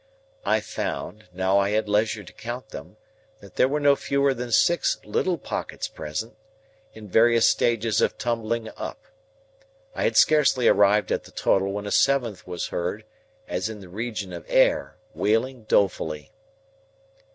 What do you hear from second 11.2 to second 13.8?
the total when a seventh was heard, as in